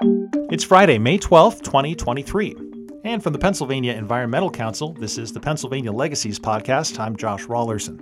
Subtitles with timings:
[0.00, 2.54] It's Friday, May 12, 2023.
[3.02, 7.00] And from the Pennsylvania Environmental Council, this is the Pennsylvania Legacies Podcast.
[7.00, 8.00] I'm Josh Raulerson.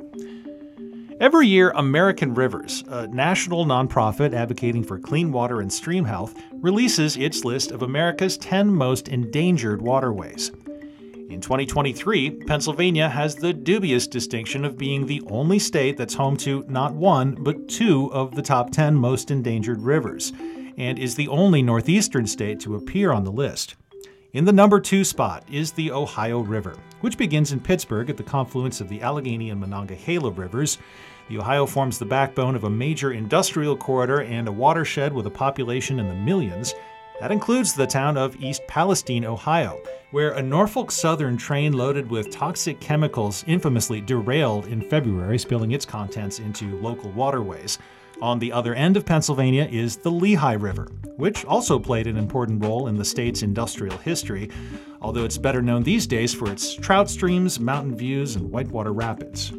[1.20, 7.16] Every year, American Rivers, a national nonprofit advocating for clean water and stream health, releases
[7.16, 10.50] its list of America's 10 most endangered waterways.
[11.30, 16.62] In 2023, Pennsylvania has the dubious distinction of being the only state that's home to
[16.68, 20.34] not one, but two of the top 10 most endangered rivers,
[20.76, 23.76] and is the only northeastern state to appear on the list.
[24.32, 28.22] In the number two spot is the Ohio River, which begins in Pittsburgh at the
[28.22, 30.78] confluence of the Allegheny and Monongahela rivers.
[31.28, 35.30] The Ohio forms the backbone of a major industrial corridor and a watershed with a
[35.30, 36.74] population in the millions.
[37.20, 39.80] That includes the town of East Palestine, Ohio,
[40.10, 45.86] where a Norfolk Southern train loaded with toxic chemicals infamously derailed in February, spilling its
[45.86, 47.78] contents into local waterways.
[48.22, 52.64] On the other end of Pennsylvania is the Lehigh River, which also played an important
[52.64, 54.50] role in the state's industrial history,
[55.02, 59.52] although it's better known these days for its trout streams, mountain views, and whitewater rapids.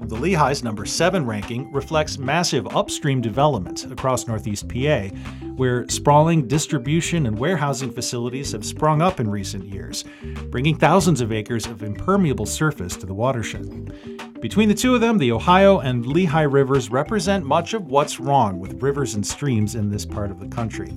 [0.00, 5.06] The Lehigh's number 7 ranking reflects massive upstream development across northeast PA,
[5.54, 10.04] where sprawling distribution and warehousing facilities have sprung up in recent years,
[10.50, 14.31] bringing thousands of acres of impermeable surface to the watershed.
[14.42, 18.58] Between the two of them, the Ohio and Lehigh rivers represent much of what's wrong
[18.58, 20.92] with rivers and streams in this part of the country.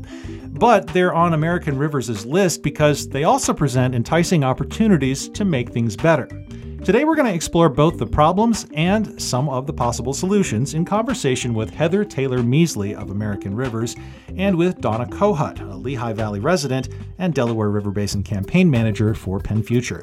[0.46, 5.96] But they're on American Rivers' list because they also present enticing opportunities to make things
[5.96, 6.26] better.
[6.84, 10.84] Today, we're going to explore both the problems and some of the possible solutions in
[10.84, 13.96] conversation with Heather Taylor Miesle of American Rivers
[14.38, 19.40] and with Donna Kohut, a Lehigh Valley resident and Delaware River Basin campaign manager for
[19.40, 20.02] Penn Future.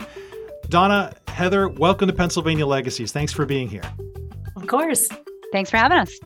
[0.72, 3.12] Donna, Heather, welcome to Pennsylvania Legacies.
[3.12, 3.82] Thanks for being here.
[4.56, 5.06] Of course.
[5.52, 6.18] Thanks for having us.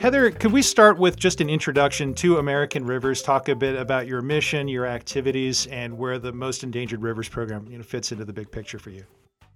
[0.00, 3.22] Heather, could we start with just an introduction to American Rivers?
[3.22, 7.68] Talk a bit about your mission, your activities, and where the Most Endangered Rivers program
[7.70, 9.04] you know, fits into the big picture for you.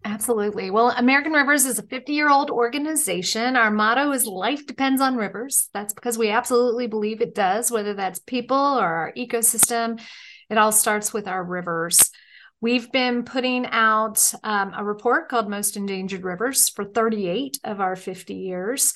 [0.04, 0.70] Absolutely.
[0.70, 3.56] Well, American Rivers is a 50 year old organization.
[3.56, 5.70] Our motto is life depends on rivers.
[5.74, 10.00] That's because we absolutely believe it does, whether that's people or our ecosystem.
[10.48, 12.12] It all starts with our rivers.
[12.60, 17.94] We've been putting out um, a report called Most Endangered Rivers for 38 of our
[17.94, 18.94] 50 years.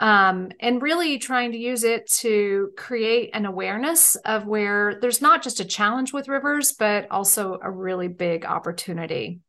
[0.00, 5.42] Um, and really trying to use it to create an awareness of where there's not
[5.42, 9.40] just a challenge with rivers, but also a really big opportunity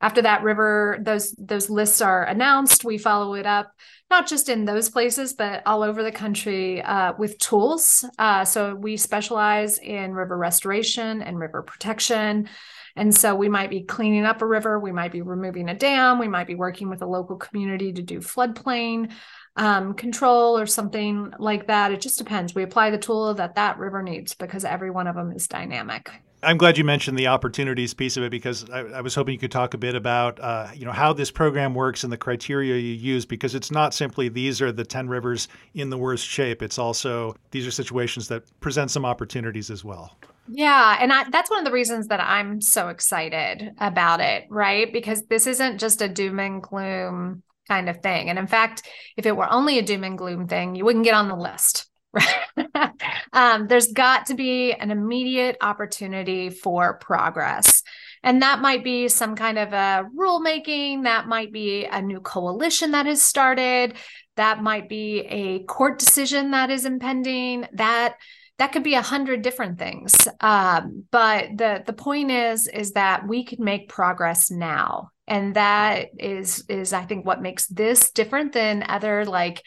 [0.00, 3.72] after that river those those lists are announced we follow it up
[4.10, 8.04] not just in those places but all over the country uh, with tools.
[8.18, 12.48] Uh, so we specialize in river restoration and river protection.
[12.96, 16.18] And so we might be cleaning up a river we might be removing a dam
[16.18, 19.12] we might be working with a local community to do floodplain
[19.56, 21.90] um, control or something like that.
[21.90, 22.54] It just depends.
[22.54, 26.10] We apply the tool that that river needs because every one of them is dynamic
[26.42, 29.38] I'm glad you mentioned the opportunities piece of it because I, I was hoping you
[29.38, 32.76] could talk a bit about uh, you know how this program works and the criteria
[32.76, 36.62] you use because it's not simply these are the ten rivers in the worst shape.
[36.62, 40.16] It's also these are situations that present some opportunities as well.
[40.46, 44.90] Yeah, and I, that's one of the reasons that I'm so excited about it, right?
[44.92, 48.30] Because this isn't just a doom and gloom kind of thing.
[48.30, 48.82] And in fact,
[49.16, 51.87] if it were only a doom and gloom thing, you wouldn't get on the list
[53.32, 57.82] um, there's got to be an immediate opportunity for progress.
[58.22, 62.92] And that might be some kind of a rulemaking, that might be a new coalition
[62.92, 63.94] that has started,
[64.36, 68.16] that might be a court decision that is impending, that
[68.58, 70.26] that could be a hundred different things.
[70.40, 75.10] Um, but the the point is is that we can make progress now.
[75.28, 79.62] And that is is I think what makes this different than other like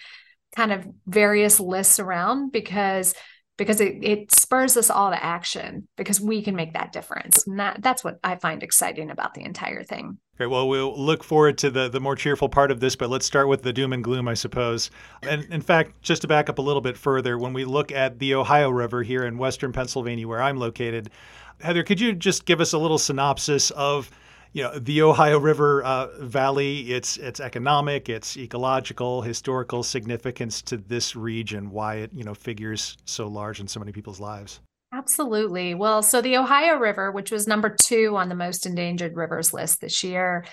[0.56, 3.14] kind of various lists around because
[3.58, 7.60] because it, it spurs us all to action because we can make that difference and
[7.60, 10.50] that, that's what i find exciting about the entire thing Great.
[10.50, 13.48] Well, we'll look forward to the, the more cheerful part of this, but let's start
[13.48, 14.90] with the doom and gloom, I suppose.
[15.22, 18.18] And in fact, just to back up a little bit further, when we look at
[18.18, 21.12] the Ohio River here in western Pennsylvania, where I'm located,
[21.60, 24.10] Heather, could you just give us a little synopsis of
[24.54, 30.78] you know the Ohio River uh, Valley, its its economic, its ecological, historical significance to
[30.78, 34.60] this region, why it you know figures so large in so many people's lives.
[34.94, 35.74] Absolutely.
[35.74, 39.80] Well, so the Ohio River, which was number two on the most endangered rivers list
[39.80, 40.46] this year,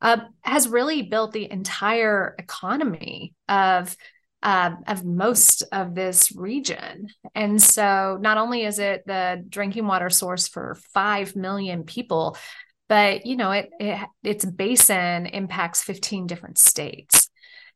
[0.00, 3.94] uh, has really built the entire economy of
[4.42, 7.08] uh, of most of this region.
[7.34, 12.36] And so, not only is it the drinking water source for five million people,
[12.88, 17.28] but you know it, it its basin impacts 15 different states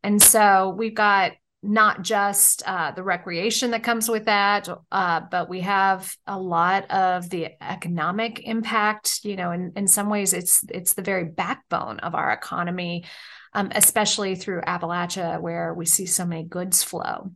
[0.02, 1.32] and so we've got
[1.62, 6.90] not just uh, the recreation that comes with that, uh, but we have a lot
[6.90, 9.20] of the economic impact.
[9.24, 13.04] You know, in, in some ways, it's it's the very backbone of our economy,
[13.52, 17.32] um, especially through Appalachia, where we see so many goods flow.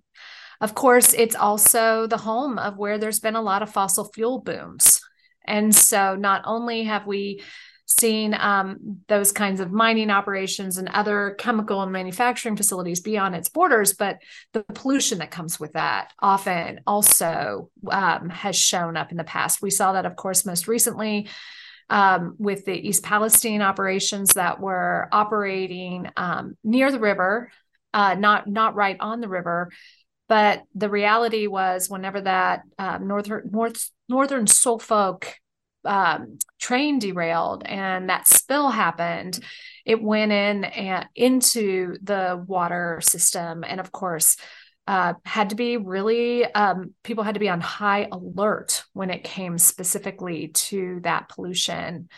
[0.61, 4.41] Of course, it's also the home of where there's been a lot of fossil fuel
[4.41, 5.00] booms.
[5.51, 7.43] And so, not only have we
[7.99, 13.49] seen um, those kinds of mining operations and other chemical and manufacturing facilities beyond its
[13.49, 14.19] borders, but
[14.53, 19.61] the pollution that comes with that often also um, has shown up in the past.
[19.61, 21.29] We saw that, of course, most recently.
[21.93, 27.51] Um, with the East Palestine operations that were operating um, near the river,
[27.93, 29.73] uh, not not right on the river,
[30.31, 35.35] but the reality was whenever that um, northern north northern Suffolk
[35.85, 39.41] um, train derailed and that spill happened,
[39.85, 44.37] it went in and into the water system, and of course,
[44.87, 49.25] uh, had to be really um, people had to be on high alert when it
[49.25, 52.09] came specifically to that pollution.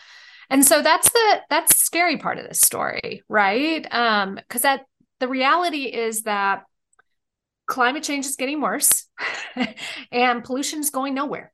[0.51, 3.91] And so that's the that's scary part of this story, right?
[3.91, 4.85] Um, because that
[5.19, 6.65] the reality is that
[7.73, 9.07] climate change is getting worse
[10.11, 11.51] and pollution is going nowhere.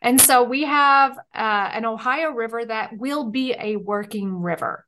[0.00, 4.86] And so we have uh, an Ohio River that will be a working river,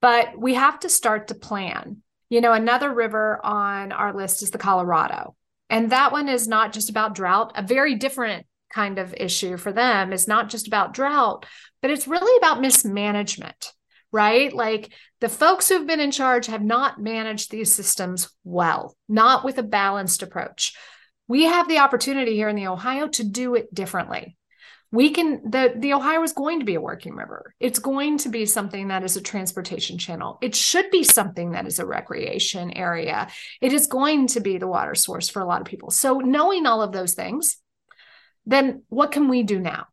[0.00, 2.02] but we have to start to plan.
[2.30, 5.34] You know, another river on our list is the Colorado.
[5.68, 9.72] And that one is not just about drought, a very different kind of issue for
[9.72, 11.44] them is not just about drought,
[11.82, 13.72] but it's really about mismanagement,
[14.12, 14.52] right?
[14.52, 19.58] Like the folks who've been in charge have not managed these systems well, not with
[19.58, 20.74] a balanced approach
[21.28, 24.36] we have the opportunity here in the Ohio to do it differently.
[24.90, 27.54] We can the the Ohio is going to be a working river.
[27.60, 30.38] It's going to be something that is a transportation channel.
[30.40, 33.28] It should be something that is a recreation area.
[33.60, 35.90] It is going to be the water source for a lot of people.
[35.90, 37.58] So knowing all of those things,
[38.46, 39.88] then what can we do now?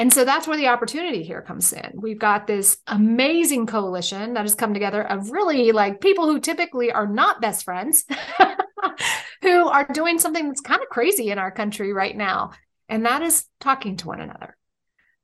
[0.00, 1.92] And so that's where the opportunity here comes in.
[1.94, 6.90] We've got this amazing coalition that has come together of really like people who typically
[6.90, 8.06] are not best friends
[9.42, 12.52] who are doing something that's kind of crazy in our country right now.
[12.88, 14.56] And that is talking to one another,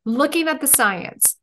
[0.05, 1.37] looking at the science,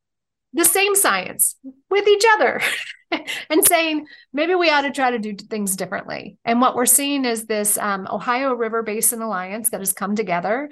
[0.53, 1.55] the same science
[1.89, 2.61] with each other,
[3.49, 6.37] and saying, maybe we ought to try to do things differently.
[6.45, 10.69] And what we're seeing is this um, Ohio River Basin Alliance that has come together.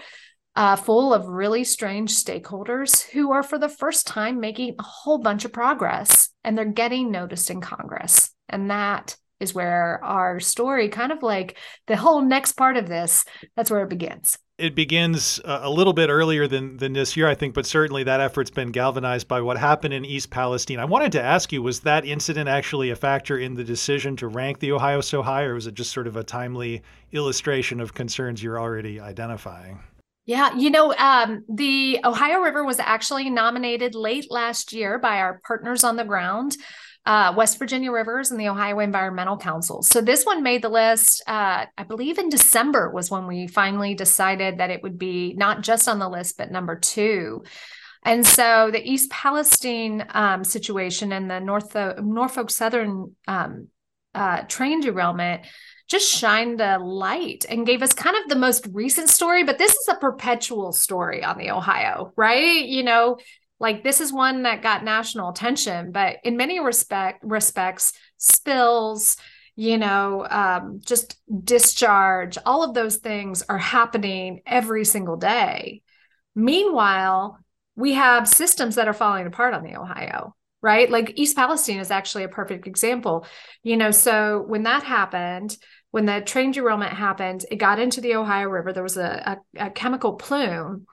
[0.54, 5.18] Uh, full of really strange stakeholders who are for the first time making a whole
[5.18, 8.32] bunch of progress and they're getting noticed in Congress.
[8.50, 11.58] And that is where our story kind of like
[11.88, 13.26] the whole next part of this
[13.56, 17.34] that's where it begins it begins a little bit earlier than than this year, I
[17.34, 20.80] think, but certainly that effort's been galvanized by what happened in East Palestine.
[20.80, 24.28] I wanted to ask you: Was that incident actually a factor in the decision to
[24.28, 27.96] rank the Ohio so high, or was it just sort of a timely illustration of
[27.96, 29.80] concerns you're already identifying?
[30.26, 35.42] Yeah, you know, um, the Ohio River was actually nominated late last year by our
[35.46, 36.56] partners on the ground
[37.06, 39.82] uh, West Virginia Rivers and the Ohio Environmental Council.
[39.82, 41.24] So this one made the list.
[41.26, 45.62] Uh, I believe in December was when we finally decided that it would be not
[45.62, 47.44] just on the list, but number two.
[48.04, 53.68] And so the East Palestine um, situation and the North Norfolk Southern um,
[54.14, 55.46] uh, train derailment
[55.92, 59.44] just shined a light and gave us kind of the most recent story.
[59.44, 62.64] But this is a perpetual story on the Ohio, right?
[62.66, 63.18] You know,
[63.62, 69.16] like this is one that got national attention but in many respect respects spills
[69.56, 75.82] you know um, just discharge all of those things are happening every single day
[76.36, 77.38] meanwhile
[77.76, 81.92] we have systems that are falling apart on the ohio right like east palestine is
[81.92, 83.26] actually a perfect example
[83.64, 85.56] you know so when that happened
[85.92, 89.68] when the train derailment happened it got into the ohio river there was a, a,
[89.68, 90.86] a chemical plume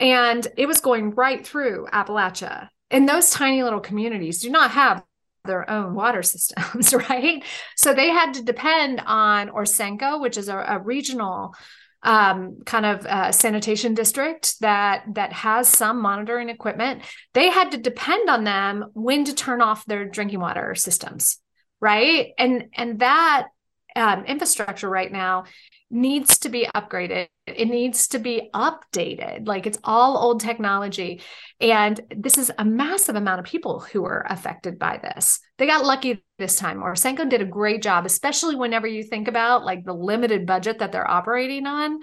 [0.00, 2.68] and it was going right through Appalachia.
[2.90, 5.04] And those tiny little communities do not have
[5.44, 7.44] their own water systems, right?
[7.76, 11.54] So they had to depend on ORSANCO, which is a, a regional
[12.02, 17.02] um, kind of uh, sanitation district that that has some monitoring equipment.
[17.34, 21.36] They had to depend on them when to turn off their drinking water systems,
[21.78, 22.32] right?
[22.38, 23.48] And and that
[23.96, 25.44] um, infrastructure right now
[25.90, 27.26] needs to be upgraded.
[27.46, 29.48] It needs to be updated.
[29.48, 31.20] Like it's all old technology.
[31.60, 35.40] And this is a massive amount of people who are affected by this.
[35.58, 36.80] They got lucky this time.
[36.80, 40.92] ORSANCO did a great job, especially whenever you think about like the limited budget that
[40.92, 42.00] they're operating on.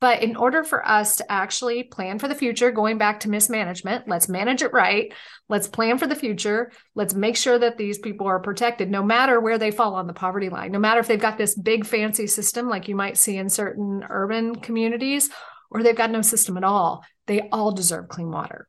[0.00, 4.06] But in order for us to actually plan for the future, going back to mismanagement,
[4.06, 5.12] let's manage it right.
[5.48, 6.70] Let's plan for the future.
[6.94, 10.12] Let's make sure that these people are protected no matter where they fall on the
[10.12, 13.36] poverty line, no matter if they've got this big fancy system like you might see
[13.36, 15.30] in certain urban communities
[15.70, 17.04] or they've got no system at all.
[17.26, 18.68] They all deserve clean water.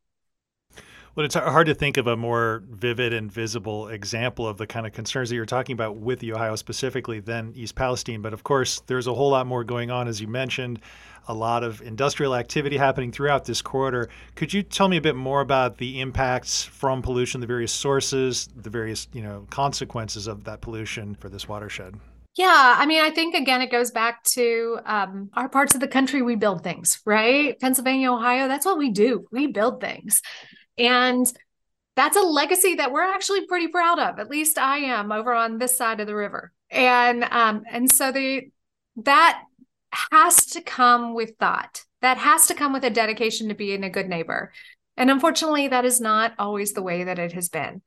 [1.19, 4.87] Well, it's hard to think of a more vivid and visible example of the kind
[4.87, 8.21] of concerns that you're talking about with the Ohio specifically than East Palestine.
[8.21, 10.79] But of course, there's a whole lot more going on, as you mentioned,
[11.27, 14.07] a lot of industrial activity happening throughout this corridor.
[14.35, 18.47] Could you tell me a bit more about the impacts from pollution, the various sources,
[18.55, 21.95] the various you know consequences of that pollution for this watershed?
[22.37, 25.87] Yeah, I mean, I think again, it goes back to um, our parts of the
[25.89, 26.21] country.
[26.21, 27.59] We build things, right?
[27.59, 29.27] Pennsylvania, Ohio, that's what we do.
[29.33, 30.21] We build things.
[30.79, 31.31] And
[31.95, 34.19] that's a legacy that we're actually pretty proud of.
[34.19, 36.53] At least I am over on this side of the river.
[36.71, 38.49] And um, and so the
[39.03, 39.41] that
[39.91, 41.83] has to come with thought.
[42.01, 44.53] That has to come with a dedication to being a good neighbor.
[44.95, 47.81] And unfortunately, that is not always the way that it has been.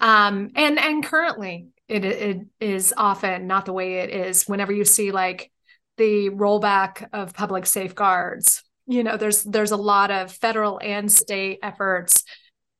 [0.00, 4.44] Um, and and currently, it it is often not the way it is.
[4.44, 5.50] Whenever you see like
[5.96, 11.58] the rollback of public safeguards you know there's there's a lot of federal and state
[11.62, 12.24] efforts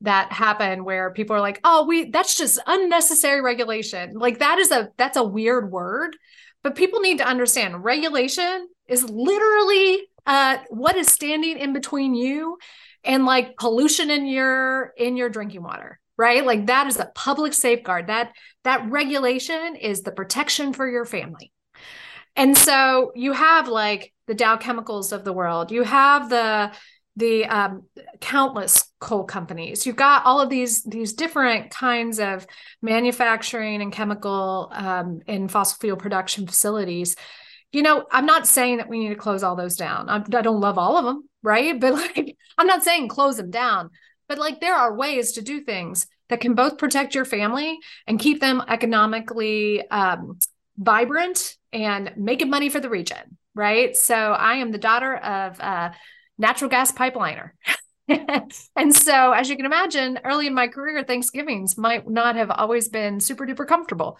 [0.02, 4.12] that happen where people are like oh we that's just unnecessary regulation.
[4.14, 6.16] Like that is a that's a weird word
[6.62, 12.58] but people need to understand regulation is literally uh what is standing in between you
[13.04, 16.44] and like pollution in your in your drinking water right?
[16.44, 18.06] Like that is a public safeguard.
[18.06, 18.32] That
[18.64, 21.52] that regulation is the protection for your family
[22.36, 25.70] and so you have like the Dow Chemicals of the world.
[25.70, 26.72] You have the
[27.16, 27.84] the um,
[28.20, 29.86] countless coal companies.
[29.86, 32.46] You've got all of these these different kinds of
[32.82, 37.16] manufacturing and chemical um, and fossil fuel production facilities.
[37.72, 40.08] You know, I'm not saying that we need to close all those down.
[40.08, 41.78] I do not love all of them, right?
[41.80, 43.90] But like, I'm not saying close them down.
[44.28, 48.18] But like, there are ways to do things that can both protect your family and
[48.18, 50.38] keep them economically um,
[50.78, 53.96] vibrant and making money for the region, right?
[53.96, 55.94] So I am the daughter of a
[56.38, 57.50] natural gas pipeliner.
[58.08, 62.88] and so, as you can imagine, early in my career, Thanksgivings might not have always
[62.88, 64.18] been super duper comfortable.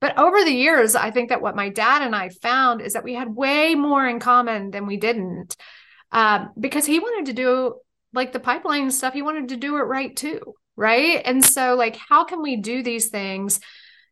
[0.00, 3.04] But over the years, I think that what my dad and I found is that
[3.04, 5.56] we had way more in common than we didn't.
[6.12, 7.74] Um, because he wanted to do
[8.12, 10.54] like the pipeline stuff, he wanted to do it right too.
[10.76, 11.20] Right.
[11.24, 13.60] And so, like, how can we do these things?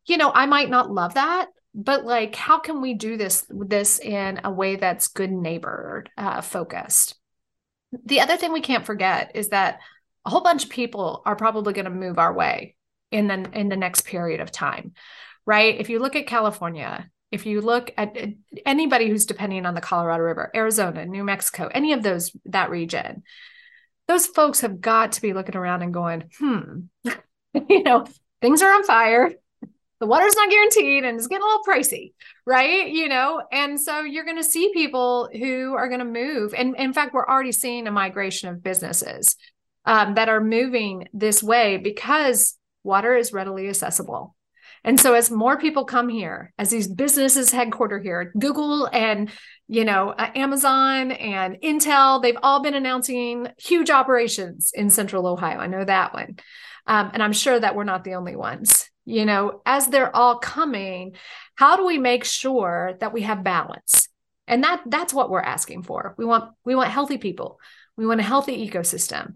[0.06, 1.46] You know, I might not love that,
[1.76, 6.40] but like how can we do this this in a way that's good neighbor uh,
[6.40, 7.14] focused?
[8.04, 9.78] The other thing we can't forget is that
[10.25, 12.75] a whole bunch of people are probably going to move our way
[13.12, 14.92] in the in the next period of time
[15.49, 15.78] right?
[15.78, 18.16] If you look at california if you look at
[18.64, 23.23] anybody who's depending on the colorado river arizona new mexico any of those that region
[24.09, 26.80] those folks have got to be looking around and going hmm
[27.68, 28.06] you know
[28.40, 29.33] things are on fire
[29.98, 32.12] the water's not guaranteed and it's getting a little pricey,
[32.44, 32.88] right?
[32.88, 36.54] You know, and so you're going to see people who are going to move.
[36.54, 39.36] And in fact, we're already seeing a migration of businesses
[39.86, 44.34] um, that are moving this way because water is readily accessible.
[44.84, 49.30] And so as more people come here, as these businesses headquarter here, Google and
[49.66, 55.58] you know uh, Amazon and Intel, they've all been announcing huge operations in Central Ohio.
[55.58, 56.36] I know that one,
[56.86, 60.38] um, and I'm sure that we're not the only ones you know, as they're all
[60.38, 61.14] coming,
[61.54, 64.08] how do we make sure that we have balance?
[64.48, 66.14] And that that's what we're asking for.
[66.18, 67.58] We want we want healthy people.
[67.96, 69.34] We want a healthy ecosystem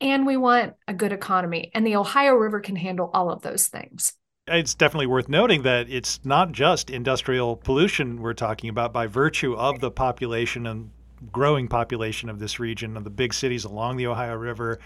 [0.00, 1.70] and we want a good economy.
[1.74, 4.14] And the Ohio River can handle all of those things.
[4.46, 9.54] It's definitely worth noting that it's not just industrial pollution we're talking about by virtue
[9.54, 10.90] of the population and
[11.30, 14.80] growing population of this region of the big cities along the Ohio River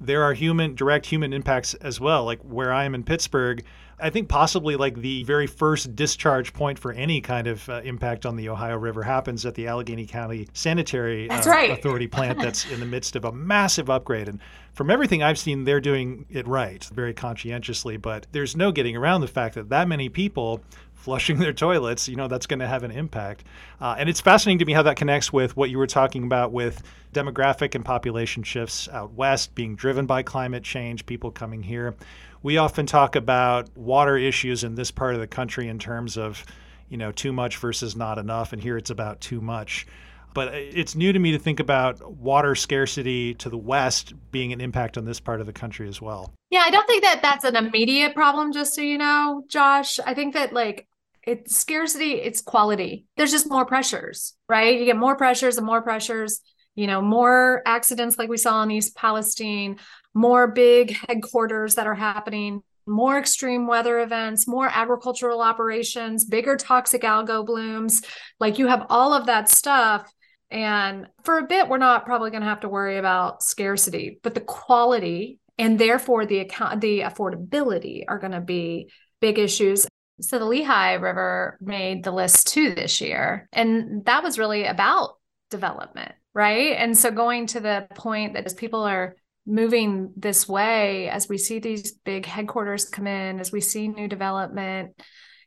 [0.00, 3.64] there are human direct human impacts as well like where i am in pittsburgh
[4.00, 8.24] i think possibly like the very first discharge point for any kind of uh, impact
[8.24, 11.70] on the ohio river happens at the allegheny county sanitary uh, right.
[11.70, 14.38] authority plant that's in the midst of a massive upgrade and
[14.72, 19.20] from everything i've seen they're doing it right very conscientiously but there's no getting around
[19.20, 20.60] the fact that that many people
[20.98, 23.44] flushing their toilets, you know, that's going to have an impact.
[23.80, 26.52] Uh, and it's fascinating to me how that connects with what you were talking about
[26.52, 26.82] with
[27.14, 31.94] demographic and population shifts out west being driven by climate change, people coming here.
[32.42, 36.44] We often talk about water issues in this part of the country in terms of,
[36.88, 38.52] you know, too much versus not enough.
[38.52, 39.86] And here it's about too much.
[40.34, 44.60] But it's new to me to think about water scarcity to the west being an
[44.60, 46.32] impact on this part of the country as well.
[46.50, 49.98] Yeah, I don't think that that's an immediate problem, just so you know, Josh.
[50.04, 50.86] I think that, like,
[51.28, 53.04] it's scarcity, it's quality.
[53.16, 54.78] There's just more pressures, right?
[54.78, 56.40] You get more pressures and more pressures,
[56.74, 59.78] you know, more accidents like we saw in East Palestine,
[60.14, 67.02] more big headquarters that are happening, more extreme weather events, more agricultural operations, bigger toxic
[67.02, 68.00] algal blooms.
[68.40, 70.10] Like you have all of that stuff.
[70.50, 74.34] And for a bit, we're not probably going to have to worry about scarcity, but
[74.34, 79.86] the quality and therefore the account, the affordability are going to be big issues.
[80.20, 83.48] So the Lehigh River made the list too this year.
[83.52, 85.16] And that was really about
[85.50, 86.76] development, right?
[86.76, 91.38] And so going to the point that as people are moving this way, as we
[91.38, 95.00] see these big headquarters come in, as we see new development,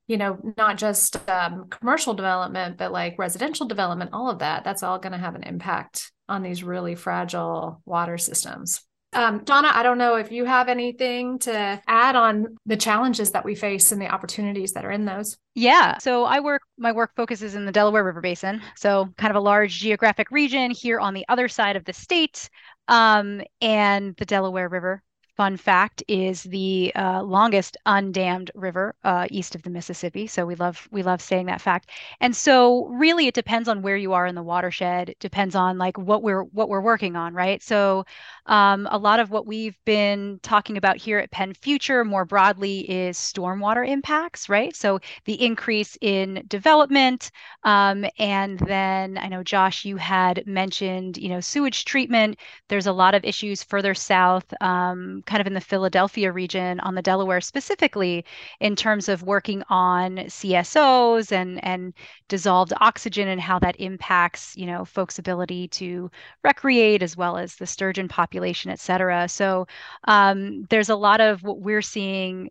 [0.08, 4.84] you know, not just um, commercial development, but like residential development, all of that, that's
[4.84, 8.82] all going to have an impact on these really fragile water systems.
[9.14, 13.44] Um, Donna, I don't know if you have anything to add on the challenges that
[13.44, 15.38] we face and the opportunities that are in those.
[15.54, 15.98] Yeah.
[15.98, 18.62] So I work, my work focuses in the Delaware River Basin.
[18.78, 22.50] So kind of a large geographic region here on the other side of the state.
[22.88, 25.04] Um, and the Delaware River
[25.42, 30.28] fun fact is the uh, longest undammed river uh, east of the Mississippi.
[30.28, 31.90] So we love we love saying that fact.
[32.20, 35.16] And so really, it depends on where you are in the watershed.
[35.20, 37.60] Depends on like what we're what we're working on, right?
[37.64, 38.06] So
[38.46, 42.82] um, a lot of what we've been talking about here at Penn Future more broadly
[42.82, 44.76] is stormwater impacts, right?
[44.76, 47.32] So the increase in development,
[47.64, 52.38] um, and then I know Josh, you had mentioned you know sewage treatment.
[52.70, 54.46] There's a lot of issues further south.
[54.62, 58.26] Um, kind of in the Philadelphia region on the Delaware specifically
[58.60, 61.94] in terms of working on CSOs and and
[62.28, 66.12] dissolved oxygen and how that impacts you know folks' ability to
[66.44, 69.30] recreate as well as the sturgeon population, et cetera.
[69.30, 69.68] So
[70.06, 72.50] um, there's a lot of what we're seeing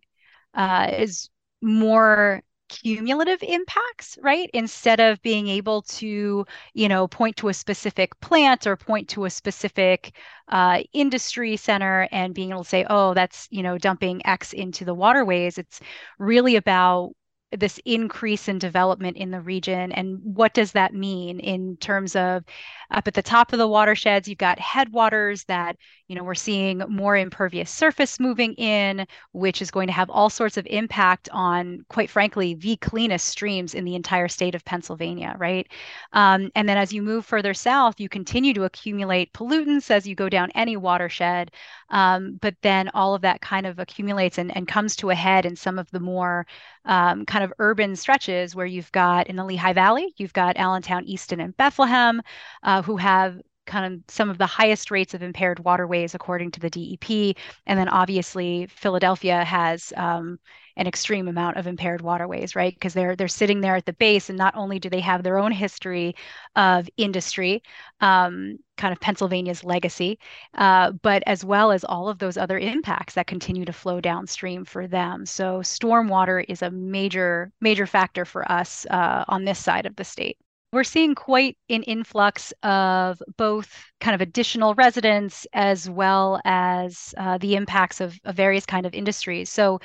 [0.55, 1.29] uh, is
[1.61, 4.51] more cumulative impacts right?
[4.55, 9.25] Instead of being able to you know point to a specific plant or point to
[9.25, 10.15] a specific
[10.49, 14.85] uh, industry center and being able to say oh that's you know dumping x into
[14.85, 15.81] the waterways it's
[16.19, 17.13] really about
[17.53, 22.45] this increase in development in the region and what does that mean in terms of
[22.93, 25.77] up at the top of the watersheds you've got headwaters that
[26.07, 30.31] you know we're seeing more impervious surface moving in which is going to have all
[30.31, 35.35] sorts of impact on quite frankly the cleanest streams in the entire state of pennsylvania
[35.39, 35.67] right?
[36.13, 40.15] Um, and then as you move further south you continue to accumulate pollutants as you
[40.15, 41.51] go down any watershed.
[41.91, 45.45] Um, but then all of that kind of accumulates and, and comes to a head
[45.47, 46.47] in some of the more
[46.85, 51.05] um, kind of urban stretches where you've got in the lehigh valley you've got allentown
[51.05, 52.23] easton and bethlehem
[52.63, 56.61] uh, who have kind of some of the highest rates of impaired waterways according to
[56.61, 57.37] the DEP.
[57.67, 60.39] And then obviously Philadelphia has um,
[60.77, 62.75] an extreme amount of impaired waterways, right?
[62.75, 65.39] Because they're they're sitting there at the base, and not only do they have their
[65.39, 66.17] own history
[66.57, 67.63] of industry,
[68.01, 70.19] um, kind of Pennsylvania's legacy,
[70.55, 74.65] uh, but as well as all of those other impacts that continue to flow downstream
[74.65, 75.27] for them.
[75.27, 80.05] So stormwater is a major major factor for us uh, on this side of the
[80.05, 80.39] state
[80.73, 87.39] we're seeing quite an influx of both kind of additional residents as well as uh,
[87.39, 89.51] the impacts of, of, various kind of industries.
[89.51, 89.81] So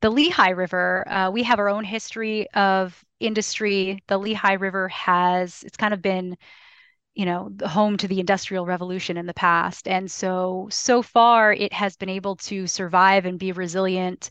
[0.00, 4.02] the Lehigh River, uh, we have our own history of industry.
[4.06, 6.36] The Lehigh River has, it's kind of been,
[7.14, 9.88] you know, the home to the Industrial Revolution in the past.
[9.88, 14.30] And so, so far, it has been able to survive and be resilient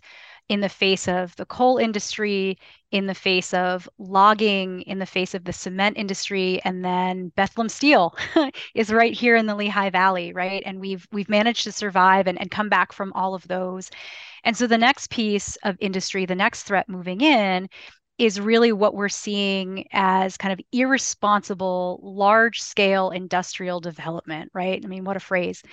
[0.50, 2.58] in the face of the coal industry,
[2.92, 7.70] in the face of logging, in the face of the cement industry, and then Bethlehem
[7.70, 8.16] Steel
[8.76, 10.64] is right here in the Lehigh Valley, right?
[10.66, 13.90] And we've we've managed to survive and, and come back from all of those.
[14.44, 17.70] And so the next piece of industry, the next threat moving in
[18.20, 24.82] is really what we're seeing as kind of irresponsible, large scale industrial development, right?
[24.84, 25.64] I mean, what a phrase.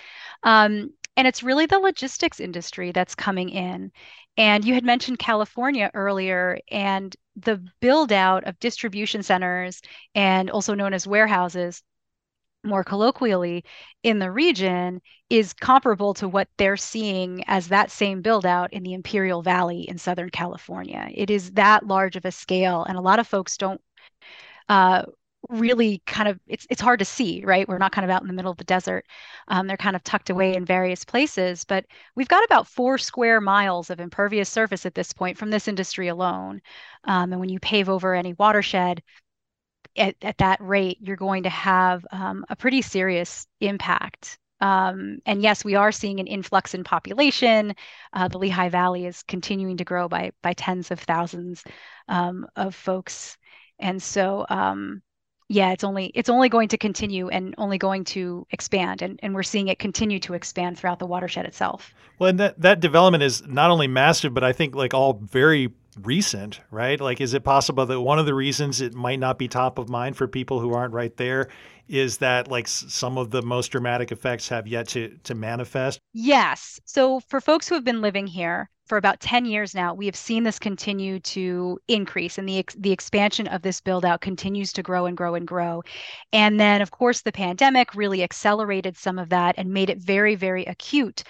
[0.43, 3.91] Um, and it's really the logistics industry that's coming in.
[4.37, 9.81] And you had mentioned California earlier, and the build out of distribution centers
[10.15, 11.81] and also known as warehouses
[12.63, 13.63] more colloquially
[14.03, 18.83] in the region is comparable to what they're seeing as that same build out in
[18.83, 21.09] the Imperial Valley in Southern California.
[21.13, 23.81] It is that large of a scale, and a lot of folks don't
[24.69, 25.03] uh,
[25.49, 27.67] really kind of it's it's hard to see right?
[27.67, 29.05] We're not kind of out in the middle of the desert.
[29.47, 33.41] Um, they're kind of tucked away in various places but we've got about four square
[33.41, 36.61] miles of impervious surface at this point from this industry alone.
[37.05, 39.01] Um, and when you pave over any watershed
[39.97, 44.37] at, at that rate you're going to have um, a pretty serious impact.
[44.59, 47.75] Um, and yes, we are seeing an influx in population.
[48.13, 51.63] Uh, the Lehigh Valley is continuing to grow by by tens of thousands
[52.07, 53.37] um, of folks,
[53.79, 55.01] and so um,
[55.49, 59.33] yeah, it's only it's only going to continue and only going to expand, and and
[59.33, 61.93] we're seeing it continue to expand throughout the watershed itself.
[62.19, 65.73] Well, and that that development is not only massive, but I think like all very
[66.01, 66.99] recent, right?
[66.99, 69.89] Like, is it possible that one of the reasons it might not be top of
[69.89, 71.47] mind for people who aren't right there
[71.87, 75.99] is that like some of the most dramatic effects have yet to to manifest?
[76.13, 76.79] Yes.
[76.85, 80.15] So for folks who have been living here for about 10 years now, we have
[80.15, 84.83] seen this continue to increase and the the expansion of this build out continues to
[84.83, 85.83] grow and grow and grow.
[86.33, 90.35] And then of course the pandemic really accelerated some of that and made it very
[90.35, 91.23] very acute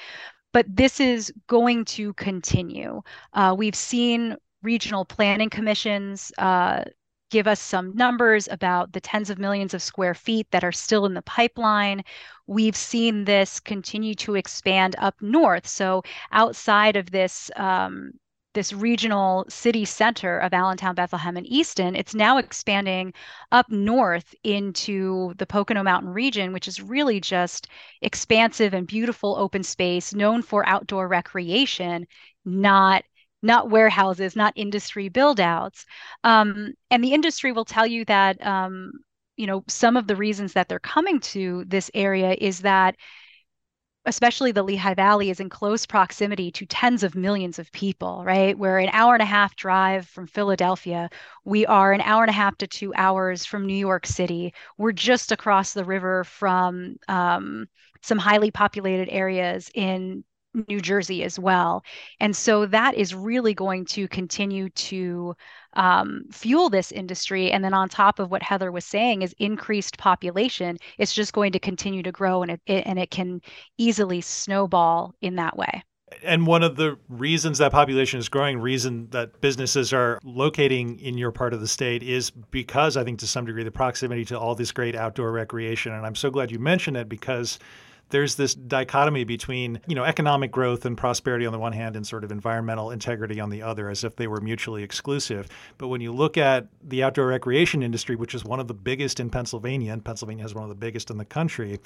[0.54, 3.02] but this is going to continue.
[3.34, 6.84] Uh, we've seen regional planning commissions uh,
[7.29, 11.05] give us some numbers about the tens of millions of square feet that are still
[11.05, 12.03] in the pipeline.
[12.47, 15.67] We've seen this continue to expand up north.
[15.67, 18.13] So outside of this um,
[18.57, 23.13] this regional city center of Allentown, Bethlehem, and Easton, it's now expanding
[23.51, 27.67] up north into the Pocono Mountain region, which is really just
[28.01, 32.07] expansive and beautiful open space known for outdoor recreation,
[32.45, 33.03] not
[33.41, 35.86] not warehouses, not industry buildouts.
[36.23, 38.91] Um, and the industry will tell you that, um,
[39.36, 42.95] you know, some of the reasons that they're coming to this area is that
[44.08, 48.58] especially the Lehigh Valley is in close proximity to tens of millions of people, right?
[48.58, 51.10] We're an hour and a half drive from Philadelphia.
[51.43, 54.54] We are an hour and a half to two hours from New York City.
[54.78, 57.67] We're just across the river from um,
[58.02, 60.23] some highly populated areas in
[60.67, 61.84] New Jersey as well.
[62.20, 65.36] And so that is really going to continue to
[65.74, 67.52] um, fuel this industry.
[67.52, 71.52] And then on top of what Heather was saying is increased population, it's just going
[71.52, 73.41] to continue to grow and it, it and it can
[73.78, 75.84] easily snowball in that way.
[76.24, 81.17] And one of the reasons that population is growing, reason that businesses are locating in
[81.17, 84.39] your part of the state is because I think to some degree the proximity to
[84.39, 85.91] all this great outdoor recreation.
[85.91, 87.60] And I'm so glad you mentioned it because
[88.10, 92.06] there's this dichotomy between you know economic growth and prosperity on the one hand and
[92.06, 95.48] sort of environmental integrity on the other as if they were mutually exclusive.
[95.78, 99.20] But when you look at the outdoor recreation industry which is one of the biggest
[99.20, 101.80] in Pennsylvania and Pennsylvania has one of the biggest in the country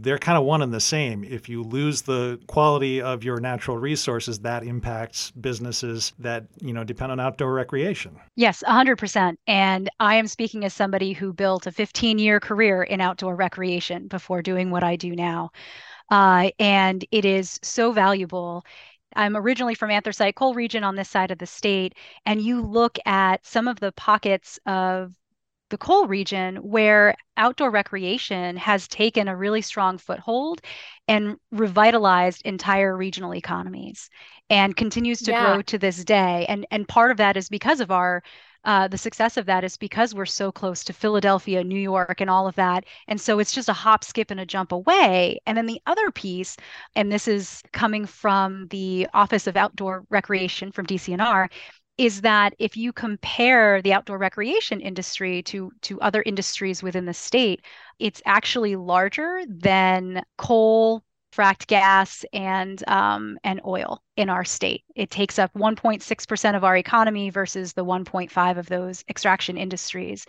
[0.00, 1.22] they're kind of one and the same.
[1.22, 6.82] If you lose the quality of your natural resources, that impacts businesses that, you know,
[6.82, 8.18] depend on outdoor recreation.
[8.34, 9.36] Yes, 100%.
[9.46, 14.40] And I am speaking as somebody who built a 15-year career in outdoor recreation before
[14.40, 15.50] doing what I do now.
[16.10, 18.64] Uh, and it is so valuable.
[19.14, 22.98] I'm originally from anthracite coal region on this side of the state, and you look
[23.04, 25.12] at some of the pockets of
[25.72, 30.60] the coal region where outdoor recreation has taken a really strong foothold
[31.08, 34.10] and revitalized entire regional economies
[34.50, 35.46] and continues to yeah.
[35.46, 38.22] grow to this day and and part of that is because of our
[38.64, 42.30] uh, the success of that is because we're so close to Philadelphia, New York, and
[42.30, 42.84] all of that.
[43.08, 45.40] And so it's just a hop, skip, and a jump away.
[45.46, 46.56] And then the other piece,
[46.94, 51.48] and this is coming from the Office of Outdoor Recreation from DCNR,
[52.02, 57.14] is that if you compare the outdoor recreation industry to to other industries within the
[57.14, 57.64] state,
[58.00, 64.82] it's actually larger than coal, fracked gas, and um, and oil in our state.
[64.96, 70.26] It takes up 1.6% of our economy versus the 1.5 of those extraction industries,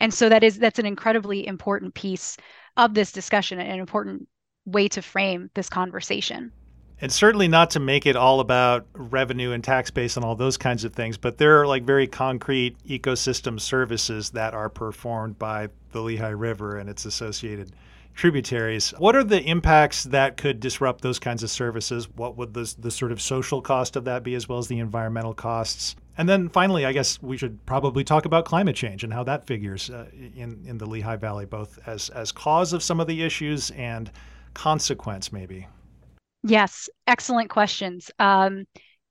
[0.00, 2.36] and so that is that's an incredibly important piece
[2.76, 4.28] of this discussion, and an important
[4.66, 6.52] way to frame this conversation
[7.00, 10.56] and certainly not to make it all about revenue and tax base and all those
[10.56, 15.68] kinds of things, but there are like very concrete ecosystem services that are performed by
[15.92, 17.72] the Lehigh River and its associated
[18.14, 18.90] tributaries.
[18.98, 22.08] What are the impacts that could disrupt those kinds of services?
[22.14, 24.78] What would the, the sort of social cost of that be, as well as the
[24.78, 25.96] environmental costs?
[26.16, 29.46] And then finally, I guess we should probably talk about climate change and how that
[29.46, 33.22] figures uh, in, in the Lehigh Valley, both as, as cause of some of the
[33.22, 34.12] issues and
[34.54, 35.66] consequence, maybe.
[36.46, 38.10] Yes, excellent questions.
[38.18, 38.66] Um,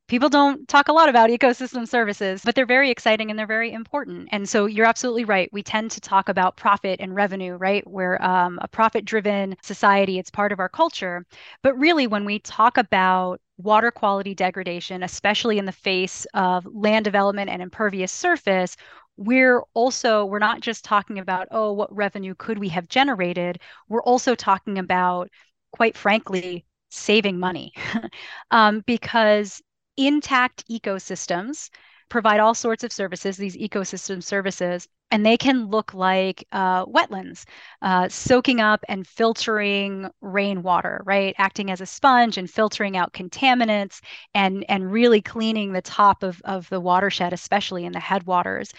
[0.08, 3.72] people don't talk a lot about ecosystem services, but they're very exciting and they're very
[3.74, 4.30] important.
[4.32, 5.50] And so you're absolutely right.
[5.52, 7.84] We tend to talk about profit and revenue, right?
[7.88, 11.26] We're um, a profit driven society, it's part of our culture.
[11.64, 17.04] But really, when we talk about water quality degradation, especially in the face of land
[17.06, 18.76] development and impervious surface,
[19.18, 24.02] we're also we're not just talking about oh what revenue could we have generated we're
[24.02, 25.30] also talking about
[25.72, 27.74] quite frankly saving money
[28.52, 29.62] um, because
[29.98, 31.70] intact ecosystems
[32.10, 37.46] provide all sorts of services, these ecosystem services, and they can look like uh, wetlands,
[37.82, 41.36] uh, soaking up and filtering rainwater, right?
[41.38, 44.02] Acting as a sponge and filtering out contaminants
[44.34, 48.72] and, and really cleaning the top of, of the watershed, especially in the headwaters.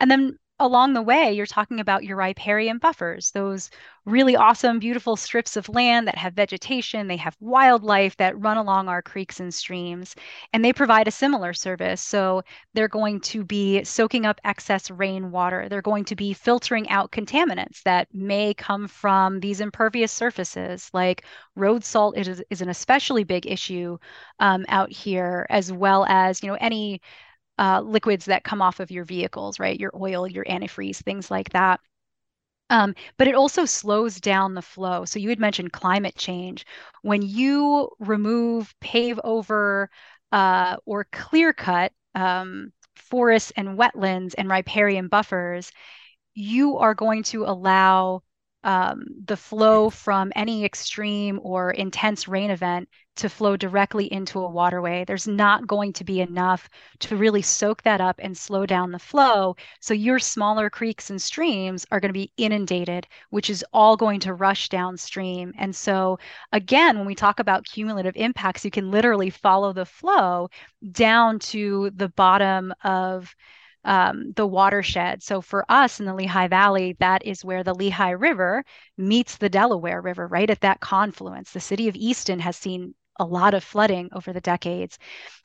[0.00, 3.70] And then along the way, you're talking about your riparian buffers, those
[4.06, 8.88] really awesome, beautiful strips of land that have vegetation, they have wildlife that run along
[8.88, 10.14] our creeks and streams,
[10.52, 12.00] and they provide a similar service.
[12.00, 12.42] So
[12.72, 15.68] they're going to be soaking up excess rainwater.
[15.68, 21.24] They're going to be filtering out contaminants that may come from these impervious surfaces, like
[21.54, 23.98] road salt is, is an especially big issue
[24.38, 27.00] um, out here, as well as you know any
[27.58, 29.78] uh, liquids that come off of your vehicles, right?
[29.78, 31.80] Your oil, your antifreeze, things like that.
[32.68, 35.04] Um, but it also slows down the flow.
[35.04, 36.66] So you had mentioned climate change.
[37.02, 39.88] When you remove, pave over,
[40.32, 45.70] uh, or clear cut um, forests and wetlands and riparian buffers,
[46.34, 48.22] you are going to allow
[48.66, 54.50] um, the flow from any extreme or intense rain event to flow directly into a
[54.50, 55.04] waterway.
[55.04, 58.98] There's not going to be enough to really soak that up and slow down the
[58.98, 59.56] flow.
[59.80, 64.18] So your smaller creeks and streams are going to be inundated, which is all going
[64.20, 65.54] to rush downstream.
[65.56, 66.18] And so,
[66.52, 70.50] again, when we talk about cumulative impacts, you can literally follow the flow
[70.90, 73.34] down to the bottom of
[73.86, 75.22] um, the watershed.
[75.22, 78.64] So for us in the Lehigh Valley, that is where the Lehigh River
[78.98, 81.52] meets the Delaware River, right at that confluence.
[81.52, 84.98] The city of Easton has seen a lot of flooding over the decades.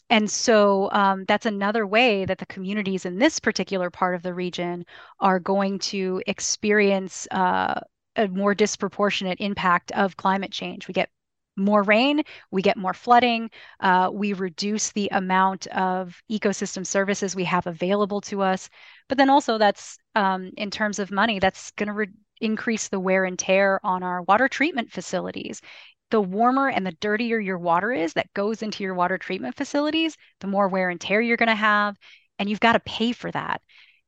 [0.09, 4.33] And so um, that's another way that the communities in this particular part of the
[4.33, 4.85] region
[5.21, 7.79] are going to experience uh,
[8.17, 10.87] a more disproportionate impact of climate change.
[10.87, 11.09] We get
[11.55, 17.43] more rain, we get more flooding, uh, we reduce the amount of ecosystem services we
[17.43, 18.69] have available to us.
[19.09, 22.07] But then also, that's um, in terms of money, that's going to re-
[22.39, 25.61] increase the wear and tear on our water treatment facilities.
[26.09, 30.17] The warmer and the dirtier your water is that goes into your water treatment facilities,
[30.39, 31.97] the more wear and tear you're going to have.
[32.39, 33.61] And you've got to pay for that.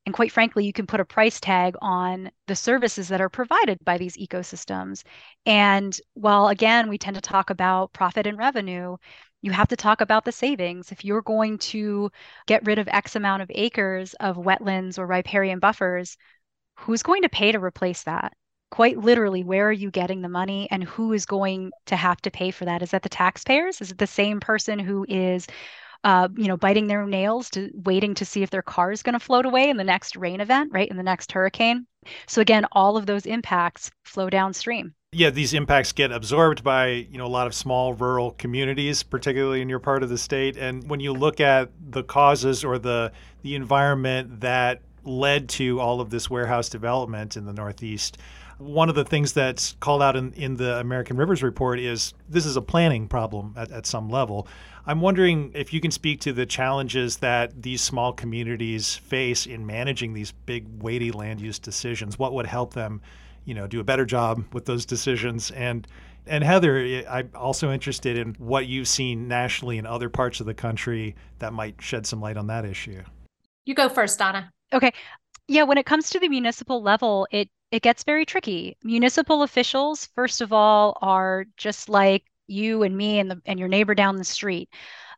[0.06, 3.80] And quite frankly, you can put a price tag on the services that are provided
[3.86, 5.04] by these ecosystems.
[5.46, 8.98] And while, again, we tend to talk about profit and revenue,
[9.42, 10.92] you have to talk about the savings.
[10.92, 12.12] If you're going to
[12.48, 16.18] get rid of X amount of acres of wetlands or riparian buffers,
[16.76, 18.34] who's going to pay to replace that?
[18.72, 22.32] Quite literally, where are you getting the money and who is going to have to
[22.32, 22.82] pay for that?
[22.82, 23.80] Is that the taxpayers?
[23.82, 25.48] Is it the same person who is
[26.04, 29.14] uh, you know, biting their nails to waiting to see if their car is going
[29.14, 30.90] to float away in the next rain event, right?
[30.90, 31.86] In the next hurricane.
[32.28, 34.94] So again, all of those impacts flow downstream.
[35.14, 39.62] Yeah, these impacts get absorbed by, you know, a lot of small rural communities, particularly
[39.62, 40.58] in your part of the state.
[40.58, 43.12] And when you look at the causes or the
[43.44, 48.18] the environment that led to all of this warehouse development in the Northeast,
[48.58, 52.46] one of the things that's called out in, in the American Rivers report is this
[52.46, 54.48] is a planning problem at, at some level.
[54.86, 59.66] I'm wondering if you can speak to the challenges that these small communities face in
[59.66, 62.20] managing these big, weighty land use decisions.
[62.20, 63.02] What would help them,
[63.46, 65.52] you know, do a better job with those decisions?
[65.52, 65.88] And
[66.26, 70.54] and Heather, I'm also interested in what you've seen nationally in other parts of the
[70.54, 73.04] country that might shed some light on that issue.
[73.66, 74.52] You go first, Donna.
[74.72, 74.94] Okay.
[75.48, 78.78] Yeah, when it comes to the municipal level, it it gets very tricky.
[78.84, 83.70] Municipal officials, first of all, are just like you and me and the and your
[83.70, 84.70] neighbor down the street.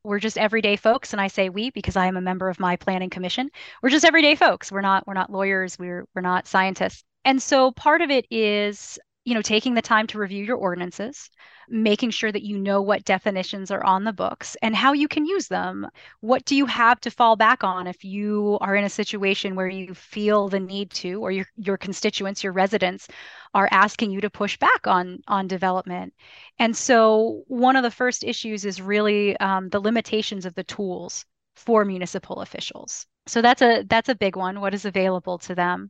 [0.03, 2.75] We're just everyday folks, and I say we because I am a member of my
[2.75, 3.49] planning commission.
[3.81, 4.71] We're just everyday folks.
[4.71, 5.79] We're not we're not lawyers.
[5.79, 7.03] We're we're not scientists.
[7.25, 11.29] And so part of it is you know taking the time to review your ordinances
[11.67, 15.25] making sure that you know what definitions are on the books and how you can
[15.25, 15.87] use them.
[16.21, 19.67] What do you have to fall back on if you are in a situation where
[19.67, 23.07] you feel the need to or your your constituents your residents
[23.53, 26.13] are asking you to push back on on development?
[26.59, 31.25] And so one of the first issues is really um, the limitations of the tools
[31.55, 33.05] for municipal officials.
[33.27, 34.61] So that's a that's a big one.
[34.61, 35.89] What is available to them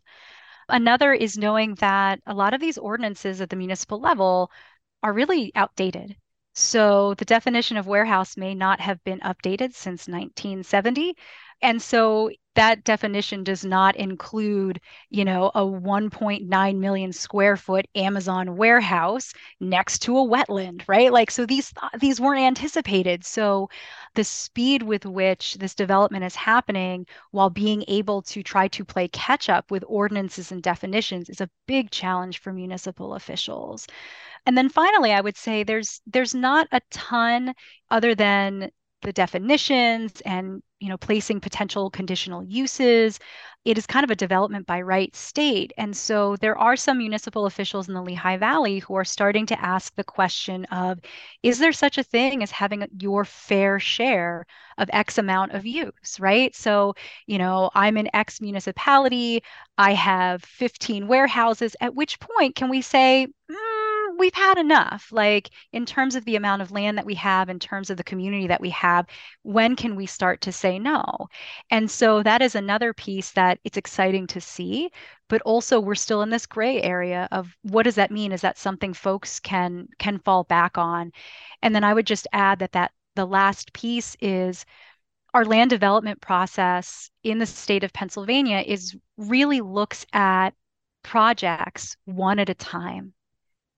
[0.70, 4.52] Another is knowing that a lot of these ordinances at the municipal level
[5.04, 6.18] are really outdated.
[6.54, 11.16] So the definition of warehouse may not have been updated since 1970.
[11.62, 18.58] And so that definition does not include, you know, a 1.9 million square foot Amazon
[18.58, 21.12] warehouse next to a wetland, right?
[21.12, 23.26] Like so these these weren't anticipated.
[23.26, 23.70] So
[24.16, 29.08] the speed with which this development is happening while being able to try to play
[29.10, 33.88] catch up with ordinances and definitions is a big challenge for municipal officials.
[34.46, 37.54] And then finally, I would say there's there's not a ton
[37.92, 43.20] other than the definitions and you know, placing potential conditional uses.
[43.66, 45.74] It is kind of a development by right state.
[45.78, 49.60] And so there are some municipal officials in the Lehigh Valley who are starting to
[49.60, 51.00] ask the question of
[51.42, 54.46] is there such a thing as having your fair share
[54.78, 56.56] of X amount of use, right?
[56.56, 56.94] So,
[57.26, 59.42] you know, I'm in X municipality,
[59.80, 61.76] I have 15 warehouses.
[61.82, 63.75] At which point can we say, mm,
[64.18, 67.60] we've had enough like in terms of the amount of land that we have in
[67.60, 69.06] terms of the community that we have
[69.44, 71.04] when can we start to say no?
[71.72, 74.92] And so that is another piece that it's exciting to see
[75.28, 78.32] but also we're still in this gray area of what does that mean?
[78.32, 81.12] Is that something folks can can fall back on?
[81.62, 84.66] And then i would just add that that the last piece is
[85.34, 90.52] our land development process in the state of Pennsylvania is really looks at
[91.04, 93.14] projects one at a time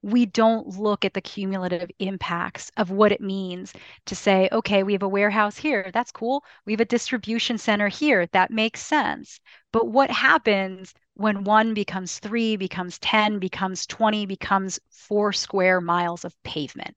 [0.01, 3.73] we don't look at the cumulative impacts of what it means
[4.05, 5.89] to say, okay, we have a warehouse here.
[5.93, 6.43] That's cool.
[6.65, 8.27] We have a distribution center here.
[8.27, 9.39] That makes sense.
[9.71, 16.23] But what happens when one becomes three, becomes 10, becomes 20, becomes four square miles
[16.25, 16.95] of pavement?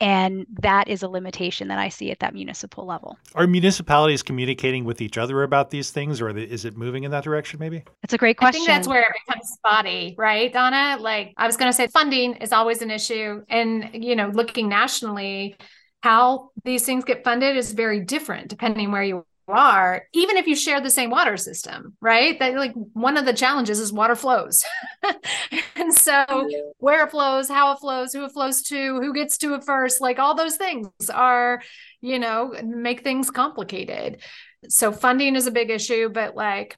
[0.00, 3.18] And that is a limitation that I see at that municipal level.
[3.34, 7.22] Are municipalities communicating with each other about these things, or is it moving in that
[7.22, 7.84] direction maybe?
[8.02, 8.62] That's a great question.
[8.62, 10.96] I think that's where it becomes spotty, right, Donna?
[10.98, 13.44] Like I was going to say, funding is always an issue.
[13.50, 15.56] And, you know, looking nationally,
[16.02, 20.54] how these things get funded is very different depending where you are even if you
[20.56, 22.38] share the same water system right?
[22.38, 24.64] That like one of the challenges is water flows.
[25.76, 26.24] And so
[26.78, 30.00] where it flows how it flows who it flows to who gets to it first
[30.00, 31.62] like all those things are
[32.02, 34.20] you know make things complicated.
[34.68, 36.76] So funding is a big issue but like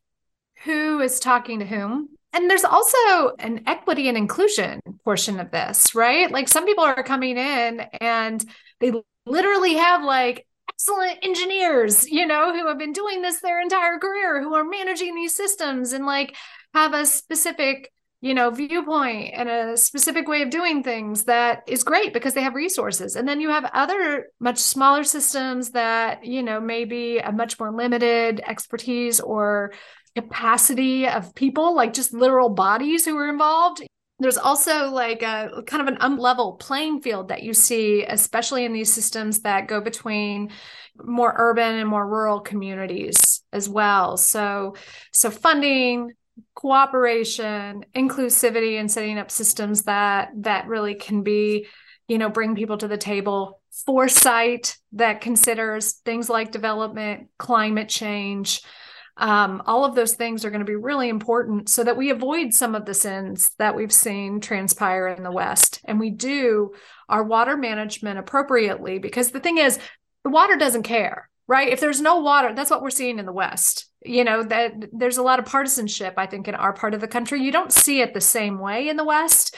[0.65, 2.11] who is talking to whom?
[2.33, 6.31] And there's also an equity and inclusion portion of this right?
[6.31, 8.45] Like some people are coming in and
[8.81, 8.93] they
[9.27, 14.42] literally have like excellent engineers, you know, who have been doing this their entire career,
[14.42, 16.37] who are managing these systems and like
[16.75, 21.85] have a specific, you know, viewpoint and a specific way of doing things that is
[21.85, 23.16] great because they have resources.
[23.16, 27.72] And then you have other much smaller systems that, you know, maybe a much more
[27.72, 29.72] limited expertise or
[30.14, 33.83] capacity of people, like just literal bodies who are involved
[34.23, 38.73] there's also like a kind of an unlevel playing field that you see, especially in
[38.73, 40.51] these systems that go between
[41.03, 44.17] more urban and more rural communities as well.
[44.17, 44.77] So,
[45.13, 46.13] so funding,
[46.55, 51.67] cooperation, inclusivity, and setting up systems that that really can be,
[52.09, 53.61] you know, bring people to the table.
[53.87, 58.63] Foresight that considers things like development, climate change,
[59.23, 62.53] um, all of those things are going to be really important so that we avoid
[62.53, 65.81] some of the sins that we've seen transpire in the West.
[65.85, 66.73] And we do
[67.09, 69.79] our water management appropriately because the thing is,
[70.25, 71.69] the water doesn't care, right?
[71.69, 73.87] If there's no water, that's what we're seeing in the West.
[74.05, 77.07] You know, that there's a lot of partisanship, I think, in our part of the
[77.07, 77.43] country.
[77.43, 79.55] You don't see it the same way in the West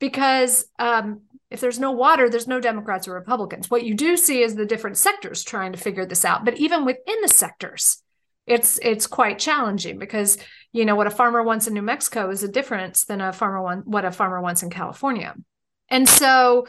[0.00, 3.70] because um, if there's no water, there's no Democrats or Republicans.
[3.70, 6.44] What you do see is the different sectors trying to figure this out.
[6.44, 8.02] But even within the sectors,
[8.46, 10.38] it's it's quite challenging because
[10.72, 13.62] you know what a farmer wants in New Mexico is a difference than a farmer
[13.62, 15.34] want what a farmer wants in California.
[15.88, 16.66] And so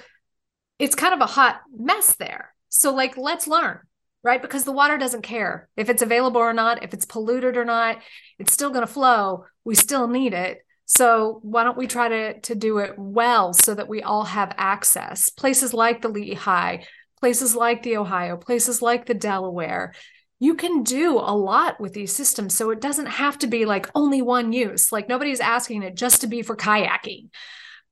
[0.80, 2.54] it's kind of a hot mess there.
[2.70, 3.80] So like let's learn,
[4.24, 4.42] right?
[4.42, 8.02] Because the water doesn't care if it's available or not, if it's polluted or not,
[8.40, 9.46] it's still going to flow.
[9.64, 10.60] We still need it.
[10.86, 14.56] So why don't we try to to do it well so that we all have
[14.58, 15.30] access?
[15.30, 16.86] Places like the Lehigh,
[17.20, 19.94] places like the Ohio, places like the Delaware,
[20.40, 22.56] you can do a lot with these systems.
[22.56, 24.92] So it doesn't have to be like only one use.
[24.92, 27.30] Like nobody's asking it just to be for kayaking.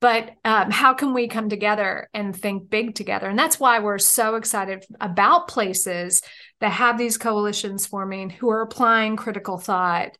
[0.01, 3.27] But um, how can we come together and think big together?
[3.27, 6.21] And that's why we're so excited about places
[6.59, 10.11] that have these coalitions forming who are applying critical thought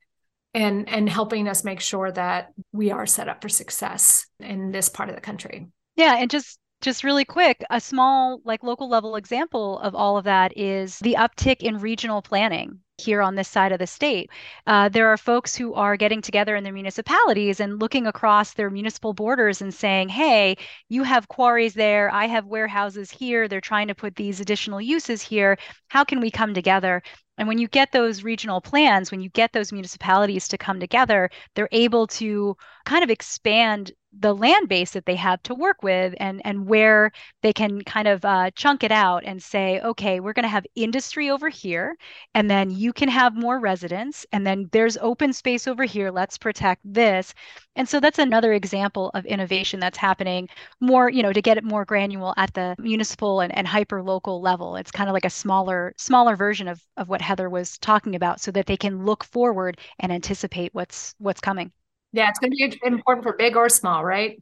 [0.53, 4.89] and, and helping us make sure that we are set up for success in this
[4.89, 5.67] part of the country.
[5.97, 6.15] Yeah.
[6.15, 10.55] And just just really quick, a small, like local level example of all of that
[10.55, 14.29] is the uptick in regional planning here on this side of the state.
[14.67, 18.69] Uh, there are folks who are getting together in their municipalities and looking across their
[18.69, 20.55] municipal borders and saying, hey,
[20.87, 25.23] you have quarries there, I have warehouses here, they're trying to put these additional uses
[25.23, 25.57] here.
[25.87, 27.01] How can we come together?
[27.39, 31.31] And when you get those regional plans, when you get those municipalities to come together,
[31.55, 36.13] they're able to kind of expand the land base that they have to work with
[36.19, 40.33] and and where they can kind of uh, chunk it out and say okay we're
[40.33, 41.95] going to have industry over here
[42.33, 46.11] and then you can have more residents and then there's open space over here.
[46.11, 47.33] Let's protect this.
[47.75, 50.49] And so that's another example of innovation that's happening
[50.81, 54.41] more you know to get it more granular at the municipal and, and hyper local
[54.41, 54.75] level.
[54.75, 58.39] It's kind of like a smaller smaller version of, of what heather was talking about
[58.41, 61.71] so that they can look forward and anticipate what's what's coming
[62.15, 64.41] yeah, it's going to be important for big or small, right?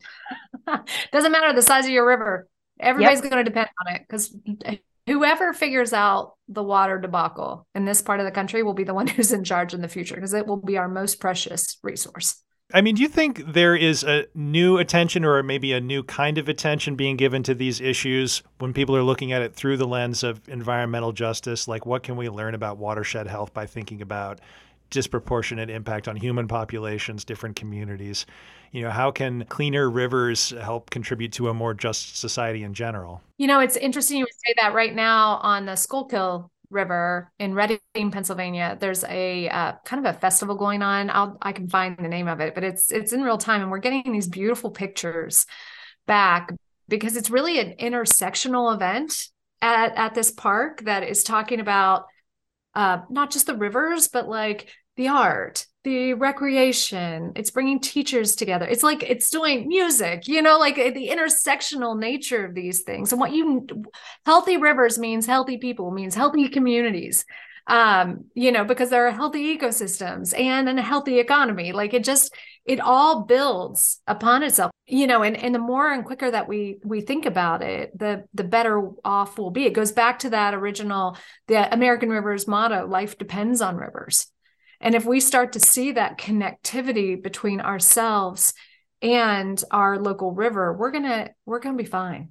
[1.11, 2.47] Doesn't matter the size of your river.
[2.79, 3.31] Everybody's yep.
[3.31, 4.35] going to depend on it because
[5.07, 8.93] whoever figures out the water debacle in this part of the country will be the
[8.93, 12.41] one who's in charge in the future because it will be our most precious resource.
[12.75, 16.37] I mean, do you think there is a new attention or maybe a new kind
[16.37, 19.85] of attention being given to these issues when people are looking at it through the
[19.85, 21.67] lens of environmental justice?
[21.67, 24.39] Like, what can we learn about watershed health by thinking about
[24.93, 28.25] disproportionate impact on human populations, different communities.
[28.71, 33.21] You know, how can cleaner rivers help contribute to a more just society in general?
[33.37, 37.53] You know, it's interesting you would say that right now on the Schuylkill River in
[37.53, 37.79] Reading,
[38.11, 38.77] Pennsylvania.
[38.79, 41.09] There's a uh, kind of a festival going on.
[41.09, 43.71] I'll I can find the name of it, but it's it's in real time, and
[43.71, 45.45] we're getting these beautiful pictures
[46.07, 46.51] back
[46.87, 49.29] because it's really an intersectional event
[49.61, 52.05] at at this park that is talking about
[52.75, 58.65] uh, not just the rivers, but like the art the recreation it's bringing teachers together.
[58.65, 63.19] It's like it's doing music you know like the intersectional nature of these things and
[63.19, 63.67] what you
[64.25, 67.25] healthy rivers means healthy people means healthy communities
[67.67, 71.71] um you know because there are healthy ecosystems and a healthy economy.
[71.71, 72.33] Like it just
[72.65, 76.77] it all builds upon itself you know and and the more and quicker that we
[76.83, 79.65] we think about it the the better off we'll be.
[79.65, 81.17] It goes back to that original
[81.47, 84.27] the american rivers motto life depends on rivers
[84.83, 88.53] and if we start to see that connectivity between ourselves
[89.01, 92.29] and our local river, we're going to we're going to be fine.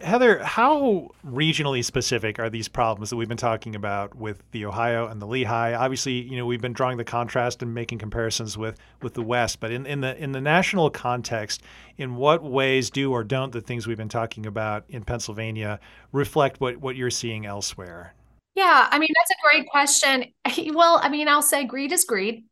[0.00, 5.06] Heather, how regionally specific are these problems that we've been talking about with the Ohio
[5.06, 5.74] and the Lehigh?
[5.74, 9.60] Obviously, you know, we've been drawing the contrast and making comparisons with with the West,
[9.60, 11.62] but in, in the in the national context,
[11.98, 15.78] in what ways do or don't the things we've been talking about in Pennsylvania
[16.10, 18.14] reflect what, what you're seeing elsewhere?
[18.54, 20.26] Yeah, I mean, that's a great question.
[20.74, 22.44] Well, I mean, I'll say greed is greed.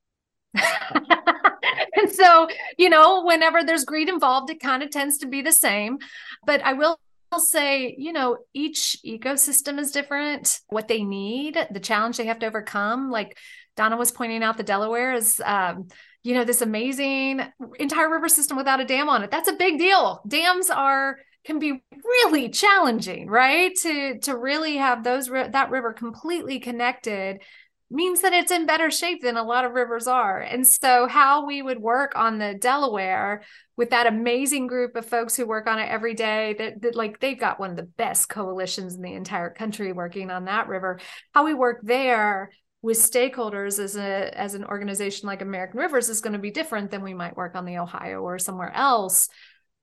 [0.55, 2.49] and so,
[2.79, 5.99] you know, whenever there's greed involved, it kind of tends to be the same.
[6.47, 6.99] But I will
[7.39, 12.47] say, you know, each ecosystem is different, what they need, the challenge they have to
[12.47, 13.11] overcome.
[13.11, 13.39] Like
[13.77, 15.89] Donna was pointing out, the Delaware is, um,
[16.23, 17.41] you know, this amazing
[17.79, 19.31] entire river system without a dam on it.
[19.31, 20.23] That's a big deal.
[20.27, 23.75] Dams are can be really challenging right?
[23.83, 27.41] To to really have those that river completely connected
[27.91, 30.41] means that it's in better shape than a lot of rivers are.
[30.41, 33.43] And so how we would work on the delaware
[33.77, 37.19] with that amazing group of folks who work on it every day that, that like
[37.19, 41.01] they've got one of the best coalitions in the entire country working on that river.
[41.35, 46.21] How we work there with stakeholders as a as an organization like American Rivers is
[46.21, 49.29] going to be different than we might work on the Ohio or somewhere else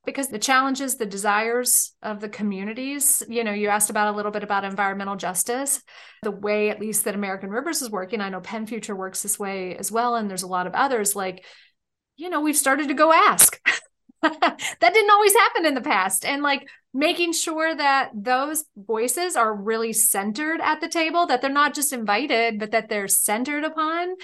[0.07, 4.31] because the challenges the desires of the communities you know you asked about a little
[4.31, 5.83] bit about environmental justice
[6.23, 8.21] the way at least that american rivers is working.
[8.21, 11.15] I know penn future works this way as well and there's a lot of others
[11.15, 11.45] like
[12.15, 13.61] you know we've started to go ask.
[14.23, 16.25] That didn't always happen in the past.
[16.25, 16.67] And like
[16.97, 21.93] making sure that those voices are really centered at the table that they're not just
[21.93, 24.15] invited but that they're centered upon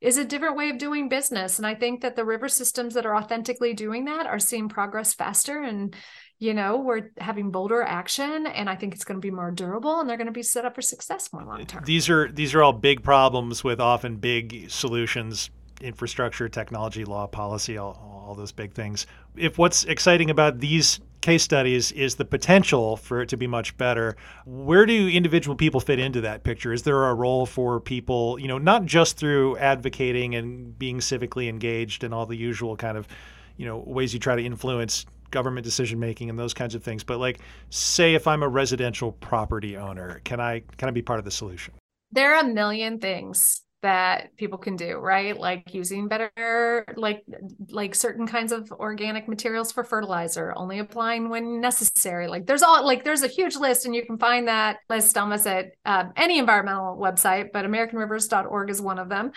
[0.00, 1.58] is a different way of doing business.
[1.58, 5.14] And I think that the river systems that are authentically doing that are seeing progress
[5.14, 5.94] faster and
[6.38, 9.98] you know we're having bolder action and i think it's going to be more durable
[9.98, 12.54] and they're going to be set up for success more long term these are these
[12.54, 15.50] are all big problems with often big solutions
[15.80, 19.06] infrastructure technology law policy all, all those big things
[19.36, 23.76] if what's exciting about these case studies is the potential for it to be much
[23.76, 24.16] better.
[24.46, 26.72] Where do individual people fit into that picture?
[26.72, 31.48] Is there a role for people, you know, not just through advocating and being civically
[31.48, 33.08] engaged and all the usual kind of,
[33.56, 37.04] you know, ways you try to influence government decision making and those kinds of things,
[37.04, 41.18] but like say if I'm a residential property owner, can I can I be part
[41.18, 41.74] of the solution?
[42.10, 45.38] There are a million things that people can do right?
[45.38, 47.24] Like using better like
[47.70, 52.26] like certain kinds of organic materials for fertilizer only applying when necessary.
[52.26, 55.46] Like there's all like there's a huge list and you can find that list almost
[55.46, 59.32] at um, any environmental website but americanrivers.org is one of them.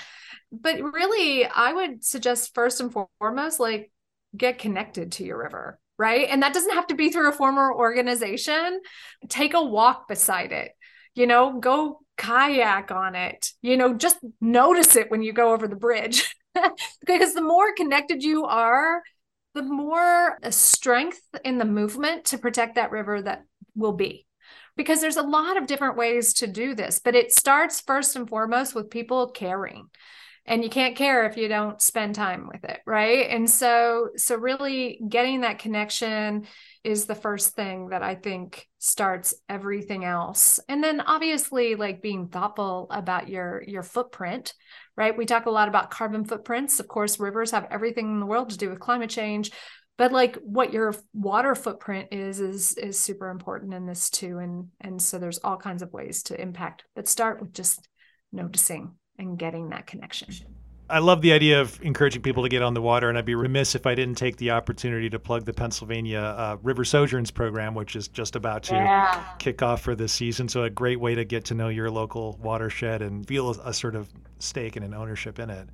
[0.51, 3.91] But really i would suggest first and foremost like
[4.35, 6.29] get connected to your river right?
[6.31, 8.81] And that doesn't have to be through a former organization.
[9.29, 10.71] Take a walk beside it.
[11.13, 15.67] You know go kayak on it you know just notice it when you go over
[15.67, 16.35] the bridge.
[17.07, 19.01] Because the more connected you are
[19.53, 23.43] the more uh, strength in the movement to protect that river that
[23.73, 24.25] will be.
[24.75, 28.27] Because there's a lot of different ways to do this but it starts first and
[28.27, 29.87] foremost with people caring.
[30.45, 33.29] And you can't care if you don't spend time with it right?
[33.29, 36.47] And so so really getting that connection
[36.83, 40.59] is the first thing that i think starts everything else.
[40.67, 44.53] And then obviously like being thoughtful about your your footprint
[44.97, 45.17] right?
[45.17, 46.79] We talk a lot about carbon footprints.
[46.79, 49.51] Of course rivers have everything in the world to do with climate change
[49.97, 54.39] but like what your water footprint is is is super important in this too.
[54.39, 57.87] And and so there's all kinds of ways to impact but start with just
[58.31, 60.60] noticing and getting that connection.
[60.91, 63.33] I love the idea of encouraging people to get on the water, and I'd be
[63.33, 67.73] remiss if I didn't take the opportunity to plug the Pennsylvania uh, River Sojourns program,
[67.73, 69.23] which is just about to yeah.
[69.39, 70.49] kick off for this season.
[70.49, 73.73] So, a great way to get to know your local watershed and feel a, a
[73.73, 75.69] sort of stake and an ownership in it.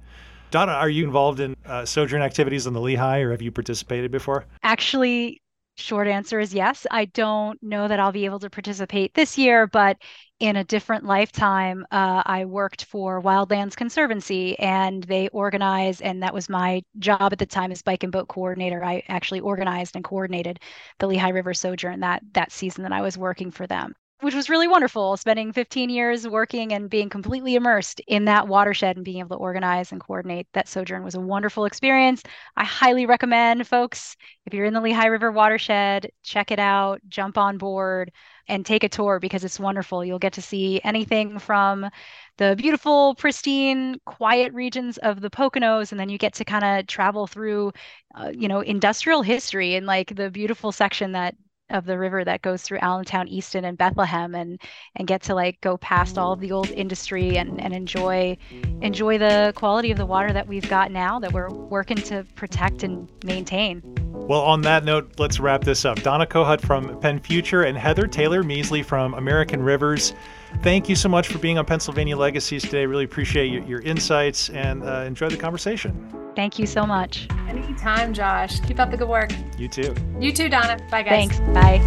[0.51, 4.11] Donna, are you involved in uh, sojourn activities on the Lehigh, or have you participated
[4.11, 4.45] before?
[4.61, 5.41] Actually,
[5.78, 6.86] short answer is yes.
[6.91, 9.97] I don't know that I'll be able to participate this year, but
[10.39, 16.34] in a different lifetime, uh, I worked for Wildlands Conservancy and they organize, and that
[16.34, 18.84] was my job at the time as bike and boat coordinator.
[18.84, 20.59] I actually organized and coordinated
[20.99, 24.49] the Lehigh River Sojourn that that season that I was working for them which was
[24.49, 29.20] really wonderful spending 15 years working and being completely immersed in that watershed and being
[29.20, 32.24] able to organize and coordinate that sojourn was a wonderful experience.
[32.55, 34.15] I highly recommend folks
[34.45, 38.11] if you're in the lehigh river watershed check it out jump on board
[38.47, 40.03] and take a tour because it's wonderful.
[40.05, 41.89] You'll get to see anything from
[42.38, 46.88] the beautiful pristine quiet regions of the poconos and then you get to kind of
[46.88, 47.72] travel through
[48.15, 51.36] uh, you know industrial history and like the beautiful section that
[51.70, 54.59] of the river that goes through Allentown, Easton, and Bethlehem, and
[54.95, 58.38] and get to like go past all of the old industry and and enjoy
[58.82, 62.84] enjoy the quality of the water that we've got now that we're working to protect
[62.84, 63.82] and maintain.
[64.13, 66.01] Well, on that note, let's wrap this up.
[66.03, 70.13] Donna Kohut from Penn Future and Heather Taylor Miesle from American Rivers.
[70.62, 72.86] Thank you so much for being on Pennsylvania Legacies today.
[72.86, 76.10] Really appreciate your, your insights and uh, enjoy the conversation.
[76.36, 77.28] Thank you so much.
[77.48, 78.60] Anytime, Josh.
[78.62, 79.32] Keep up the good work.
[79.58, 79.95] You too.
[80.20, 80.78] You too, Donna.
[80.91, 81.30] Bye, guys.
[81.30, 81.39] Thanks.
[81.54, 81.78] Bye.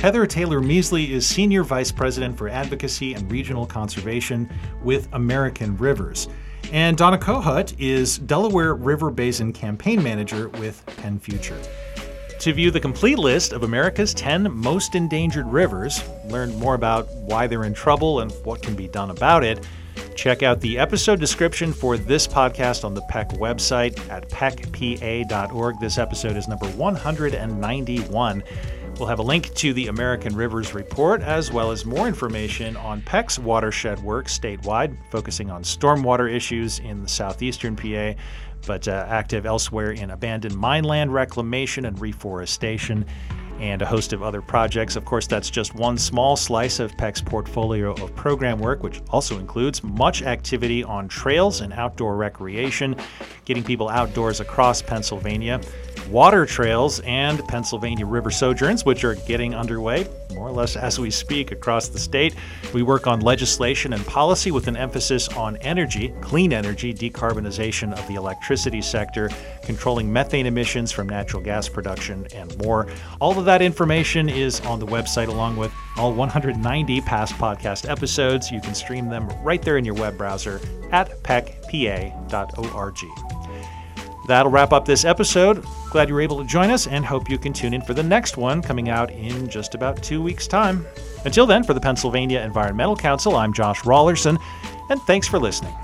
[0.00, 4.50] Heather Taylor Miesle is Senior Vice President for Advocacy and Regional Conservation
[4.82, 6.28] with American Rivers.
[6.72, 11.58] And Donna Kohut is Delaware River Basin Campaign Manager with Penn Future.
[12.44, 17.46] To view the complete list of America's 10 most endangered rivers, learn more about why
[17.46, 19.66] they're in trouble and what can be done about it,
[20.14, 25.80] check out the episode description for this podcast on the PEC website at pecpa.org.
[25.80, 28.42] This episode is number 191.
[28.98, 33.00] We'll have a link to the American Rivers Report, as well as more information on
[33.00, 38.12] PEC's watershed work statewide, focusing on stormwater issues in the southeastern PA,
[38.66, 43.04] but uh, active elsewhere in abandoned mineland reclamation and reforestation
[43.60, 44.96] and a host of other projects.
[44.96, 49.38] Of course, that's just one small slice of PEC's portfolio of program work, which also
[49.38, 52.96] includes much activity on trails and outdoor recreation,
[53.44, 55.60] getting people outdoors across Pennsylvania
[56.08, 61.10] water trails and Pennsylvania river sojourns, which are getting underway more or less as we
[61.10, 62.34] speak across the state.
[62.72, 68.06] We work on legislation and policy with an emphasis on energy, clean energy, decarbonization of
[68.08, 69.30] the electricity sector,
[69.62, 72.88] controlling methane emissions from natural gas production, and more.
[73.20, 78.50] All of that information is on the website along with all 190 past podcast episodes.
[78.50, 80.60] You can stream them right there in your web browser
[80.92, 82.98] at pecpa.org.
[84.26, 85.64] That'll wrap up this episode.
[85.90, 88.02] Glad you were able to join us and hope you can tune in for the
[88.02, 90.86] next one coming out in just about two weeks' time.
[91.24, 94.38] Until then, for the Pennsylvania Environmental Council, I'm Josh Raulerson,
[94.88, 95.74] and thanks for listening.